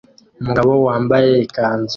[0.41, 1.89] Umugabo wambaye ikanzu